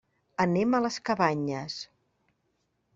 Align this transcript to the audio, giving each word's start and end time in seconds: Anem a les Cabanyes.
Anem 0.45 0.77
a 0.77 0.79
les 0.85 0.97
Cabanyes. 1.11 1.79